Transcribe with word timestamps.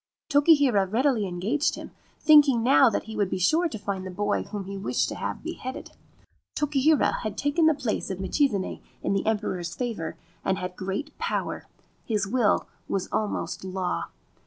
Tokihira 0.29 0.87
readily 0.87 1.27
engaged 1.27 1.75
him, 1.75 1.91
thinking 2.19 2.63
that 2.63 2.91
now 2.93 2.99
he 3.01 3.15
would 3.15 3.29
be 3.29 3.37
sure 3.37 3.69
to 3.69 3.77
find 3.77 4.03
the 4.03 4.09
boy 4.09 4.41
whom 4.41 4.63
he 4.63 4.75
wished 4.75 5.07
to 5.09 5.13
have 5.13 5.43
beheaded. 5.43 5.91
Tokihira 6.55 7.17
had 7.21 7.37
taken 7.37 7.67
the 7.67 7.75
place 7.75 8.09
of 8.09 8.17
Michizane 8.19 8.81
in 9.03 9.13
the 9.13 9.27
Emperor's 9.27 9.75
favour, 9.75 10.17
and 10.43 10.57
had 10.57 10.75
great 10.75 11.15
power; 11.19 11.67
his 12.03 12.25
will 12.25 12.65
was 12.87 13.09
almost 13.11 13.63
law. 13.63 14.05